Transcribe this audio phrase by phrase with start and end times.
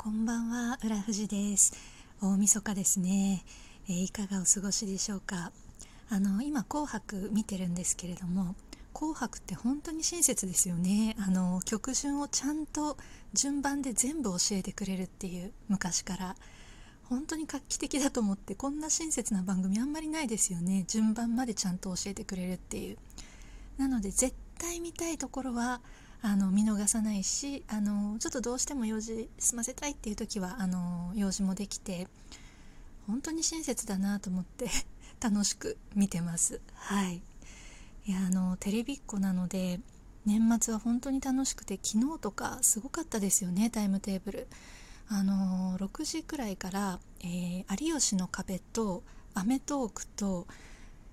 [0.00, 1.72] こんばんは、浦富士です。
[2.22, 3.42] 大晦日ですね、
[3.88, 5.50] えー、いかがお過ごしでしょうか？
[6.08, 8.54] あの今紅白見てるんですけれども、
[8.94, 11.16] 紅白って本当に親切ですよね。
[11.18, 12.96] あの曲順をちゃんと
[13.34, 16.36] 順番で全部教えてくれるっていう昔から
[17.08, 20.84] 本当に画期的だと思ってこんな親切な番組あんまりないですよね。
[20.86, 22.98] 順番までちゃんと教えてくれるっていう。
[23.78, 25.80] なので絶対見たいところは
[26.20, 32.08] あの見逃さないしあのちょっとどうしても用事済ませたいっていう時はあの用事もできて
[33.06, 34.68] 本当に親切だなと思って
[35.20, 36.60] 楽しく見てます。
[36.74, 37.22] はい。
[38.06, 39.80] いやあのテレビっ子なので
[40.24, 44.48] 年末は本当に楽しくて昨日とかすごかったですよねタイムテーブル。
[45.10, 50.46] あの6時くらいから、えー、有吉の壁と『アメトーク』と,、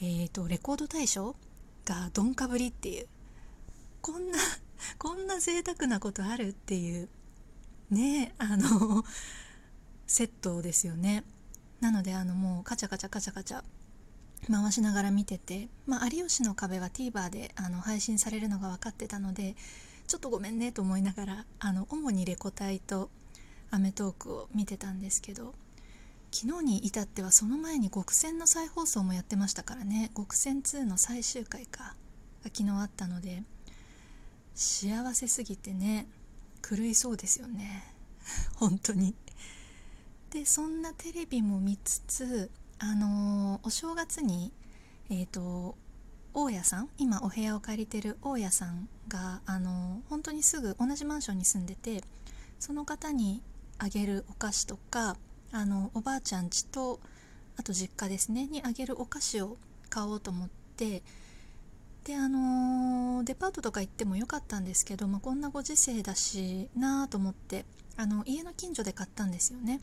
[0.00, 1.36] えーとレコード大賞
[1.84, 3.06] がどんかぶりっていう。
[4.02, 4.38] こんな
[4.98, 7.08] こんな贅沢なことあるっていう
[7.90, 9.04] ねあの
[10.06, 11.24] セットですよね。
[11.80, 13.62] なのであのもうカチャカチャカチャカチャ
[14.50, 19.56] 回しながら見てて、まあ、有吉の壁は TVer であの配信されるのが分かってたので
[20.06, 23.10] ちょっとごめんねと思いながらあの主にレコ大と
[23.70, 25.54] 『アメトーーク』を見てたんですけど
[26.30, 30.10] 昨日に至ってはその前に極戦の再放送もやってましたからね。
[30.14, 31.94] 極戦2の最終回か
[32.44, 33.42] が昨日あったので
[34.56, 36.08] 幸せすぎてね
[36.68, 37.94] 狂いそうですよね。
[38.56, 39.14] 本当に。
[40.30, 44.52] でそんなテレビも見つつあのー、お正月に
[45.08, 45.76] えっ、ー、と
[46.34, 52.02] 大家さん今お部屋を借りてる大家さんがあのー、本当にすぐ同じマンションに住んでて
[52.58, 53.42] その方に
[53.78, 55.16] あげるお菓子とか
[55.52, 56.98] あのおばあちゃんちと
[57.56, 61.02] あと実家ですねにあげるお菓子を買おうと思って
[62.06, 67.64] であのー、デパートとか行ってもよかったんですけど、まあ、こんなご時世だしなあと思って
[67.96, 69.80] あの家の近所で買ったんですよね。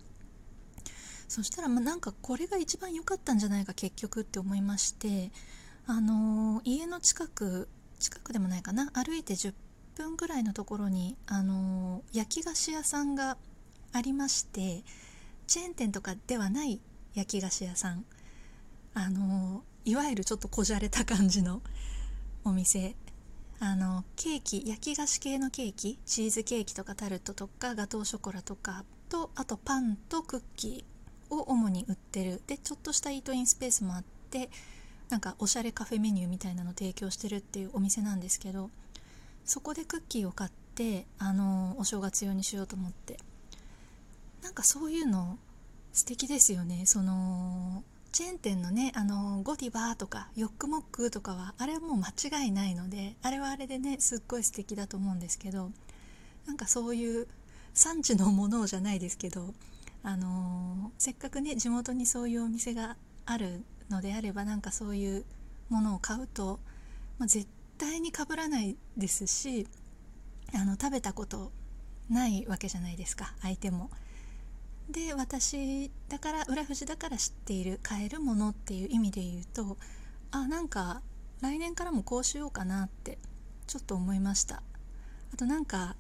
[1.28, 5.32] そしたらまあなんかこれが一番良かったんじゃないか結局って思いまして
[5.86, 7.68] あのー、家の近く
[8.00, 9.54] 近くでもないかな歩いて10
[9.96, 13.38] 分ぐらいのところにあのー、焼き菓子屋さんが
[13.92, 14.84] ありまして
[15.48, 16.80] チェーン店とかではない
[17.16, 18.06] 焼き菓子屋さん。
[18.94, 21.62] あのいわゆるちょっとこじゃれた感じの
[22.46, 22.96] お店。
[23.60, 32.42] あのケーキ焼き菓子系のケーキチーズケーキとかタルトとかガトーショコラとかとあとパンとクッキーを主に売ってる。
[32.48, 34.50] でちょっとしたイートインスペースもあって
[35.10, 38.70] なんかおしゃれカフェメニューみたいなの提供してるっていうお店なんですけど
[39.46, 43.18] そこでクッキーを買ってあのお正月用にしようと思って。
[44.44, 45.38] なんかそういうの
[45.94, 46.86] 素敵ですよね。
[46.86, 47.84] その
[48.14, 55.72] チェーン店のねあのゴディバーとかヨックモックとかはあれはもう間違いないのであれはあれでねすっごい素敵だと思うんですけど
[56.46, 57.28] なんかそういう
[57.74, 59.56] 産地のものじゃないですけど
[60.04, 65.26] あのせっかくね地元にそういうお店があるのであればなんかそういう
[65.70, 66.60] ものを買うと、
[67.18, 67.48] まあ、絶
[67.80, 69.66] 対にかぶらないですし
[70.54, 71.52] あの食べたこと
[72.12, 73.90] ないわけじゃないですか相手も。
[74.90, 79.78] で私だから浦富士だから知っている買えるものっていう意味で言うと
[80.32, 81.02] あなんか
[81.42, 83.18] 来年からもこうしようかなって
[83.68, 84.62] ちょっと思いました。
[85.34, 85.96] あとなんか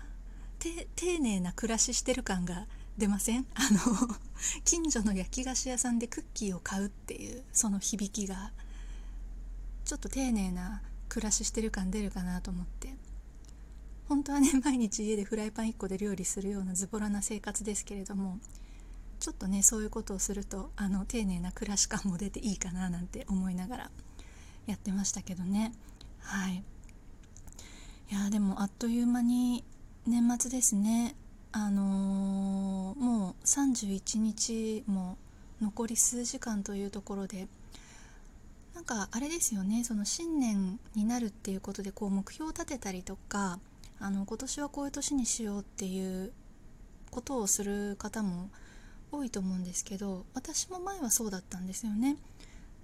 [0.59, 2.67] 丁寧な暮らししてる感が
[2.97, 3.45] 出ません？
[3.55, 4.15] あの
[4.63, 8.51] 近所の焼き菓子屋さんでクッキーを買うっていうその響きが。
[9.85, 12.95] ちょっと丁寧な暮らししてる感出るかなと思って。
[14.07, 18.39] 本当はね毎日家でフライパン1個で料理するようなズボラな生活ですけれども
[19.23, 23.91] ちょっとねそういうことをするとあの丁寧な暮らし感も出ていいかななんて思いながら
[24.67, 25.71] やってましたけどね。
[26.19, 26.61] はい。
[28.11, 29.63] いやでもあっという間に
[30.05, 31.15] 年末ですね。
[31.53, 35.17] あのー、もう31日も
[35.61, 37.47] 残り数時間というところで
[38.75, 39.85] なんかあれですよね。
[39.85, 43.61] その新年になるっていうことでこう目標を立てたりとか
[44.01, 46.33] あの今年はこういう年にしようっていう
[47.09, 48.49] ことをする方も
[49.13, 52.17] 多いと思うんですけど私も前はそうだったんですよね。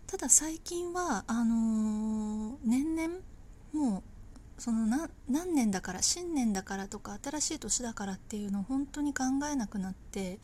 [0.07, 3.15] ただ最近はあのー、年々
[3.73, 4.85] もうその
[5.29, 10.39] 何年だから新年だからとか新しい年だからっていうのを本当に考えなくなって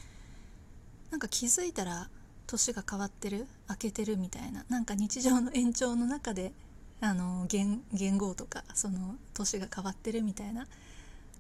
[1.09, 2.09] なんか気づいたら
[2.45, 6.53] 年が変わってる明けてるみたいななんか日常の延長の中で
[7.01, 10.67] あの言言語とかその年が変わってるみたいな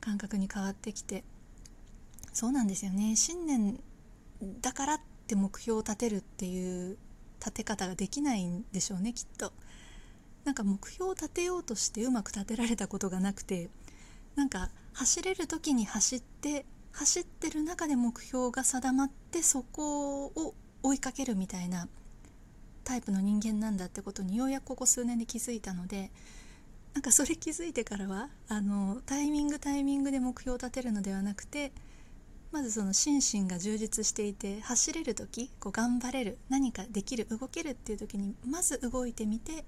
[0.01, 1.23] 感覚に変わってきて。
[2.35, 3.15] そうなんですよね。
[3.15, 3.79] 新年
[4.61, 6.97] だからって目標を立てるっていう
[7.39, 9.53] 立て方ができないんでしょうねきっと。
[10.43, 13.69] なんか目標を立てようとしてうまく立てられたことがなくて
[14.35, 20.53] なんか走れる時に走って走ってる中で目標が定まってそこを
[20.83, 21.87] 追いかけるみたいな
[22.83, 26.11] タイプの人間なんだってことにようやくここ数年で気づいたので
[26.93, 31.73] なんかそれ気づいてからはあのタイミングタイミングで目標を立てるのではなくて
[32.55, 39.65] まずその心身が充実していて走れる時こう頑張れる何かできる動けるっていう時にまず動いてみて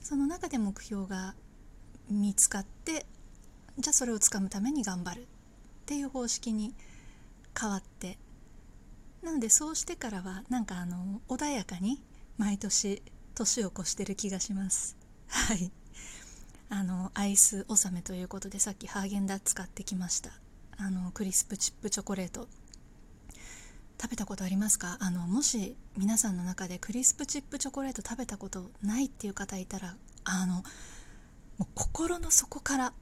[0.00, 1.34] その中で目標が
[2.08, 3.04] 見つかって
[3.78, 5.22] じゃあそれをつかむために頑張る。
[5.22, 5.24] っ
[5.86, 6.72] ていう方式に
[7.60, 8.16] 変わって
[9.24, 12.00] なのでそうしてからはなんかあの穏やかに
[12.38, 13.02] 毎年
[13.34, 14.96] 年を越してる気がします。
[15.26, 15.72] はい。
[16.68, 20.39] あのアイス納めということでさっきハーゲンダッツ買ってきました。
[20.80, 22.48] あのクリスプチップチョコレート。
[24.00, 24.96] 食べたことありますか？
[24.98, 29.94] あのもし皆さんの中でクリスプチップチョコレート食べたことないっていう方いたら
[30.24, 30.62] あのも
[31.60, 32.94] う心の底から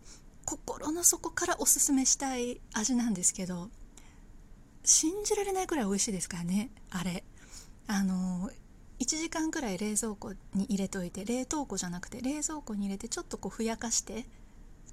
[0.45, 3.69] 心の底からおすすめしたい味なんですけど
[4.83, 7.23] 信じられないくらい美味しいですからねあれ。
[7.87, 8.51] あの
[8.99, 14.27] 1時間くらい冷蔵庫に入れといて冷凍庫じゃなくて冷蔵庫に入れてちょっとこうふやかして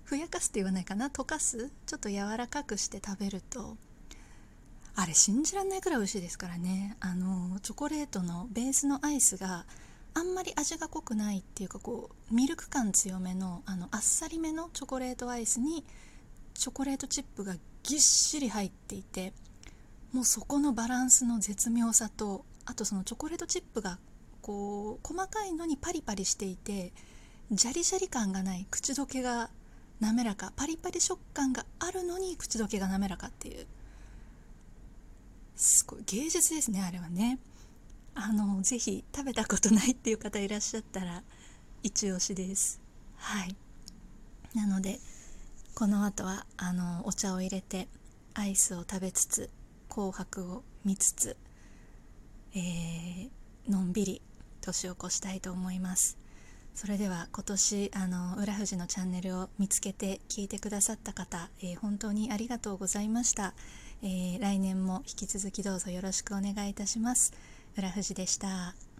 [0.05, 1.09] ふやかすって言わないかな？
[1.09, 1.71] 溶かす？
[1.85, 3.75] ちょっと柔らかくして食べると。
[4.95, 6.95] あれ信じられないくらい美味しいですからね。
[7.01, 9.65] あのチョコレートのベースのアイスが
[10.13, 15.83] あんまり味が濃くないっていうかこうミルク感強めのあのあっさりめのチョコレートアイスに
[16.53, 19.33] チョコレートチップがぎっしり入っていて
[20.13, 23.99] もうそこのバランスの絶妙さとあとそのチョコレートチップが
[24.41, 26.93] こう細かいのにパリパリしていて
[27.51, 29.49] ジャリジャリ感がない口どけが
[29.99, 33.65] 滑らかパリパリ食感があるのに口どけが滑らかっていう。
[35.55, 37.39] すごい芸術ですねあれはね。
[38.13, 41.23] あのぜひ食べたことないっていう方いらっしゃったら
[41.83, 42.81] 一押しです。
[43.17, 43.55] はい。
[44.53, 44.99] なので
[45.73, 47.87] この後はあのお茶を入れて
[48.33, 49.49] アイスを食べつつ
[49.89, 51.37] 紅白を見つつ
[52.57, 53.29] えー、
[53.69, 54.21] のんびり
[54.61, 56.17] 年を越したいと思います。
[56.75, 63.53] それでは今年あの浦富士のチャンネルを見つけて聞いてくださった方、えー、本当にありがとうございました、
[64.03, 67.33] えー、来年も引き続きどうぞよろしくお願いいたします。
[67.77, 68.94] 浦富士でした。